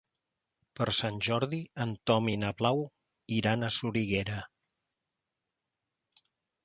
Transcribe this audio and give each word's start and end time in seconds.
Per 0.79 0.85
Sant 0.99 1.19
Jordi 1.27 1.59
en 1.85 1.93
Tom 2.11 2.31
i 2.33 2.35
na 2.45 2.51
Blau 2.61 2.81
iran 3.41 3.63
a 3.63 3.71
Soriguera. 3.79 4.41